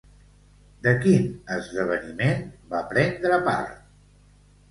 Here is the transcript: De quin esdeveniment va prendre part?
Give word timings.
De 0.87 0.93
quin 1.01 1.27
esdeveniment 1.57 2.41
va 2.73 2.81
prendre 2.93 3.39
part? 3.51 3.77